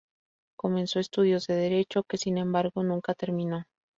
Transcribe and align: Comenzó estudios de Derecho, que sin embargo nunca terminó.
Comenzó 0.57 0.99
estudios 0.99 1.45
de 1.45 1.53
Derecho, 1.53 2.01
que 2.05 2.17
sin 2.17 2.39
embargo 2.39 2.81
nunca 2.81 3.13
terminó. 3.13 3.65